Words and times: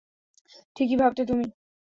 ঠিকই 0.75 0.95
ভাবতে 0.95 1.21
তুমি! 1.25 1.45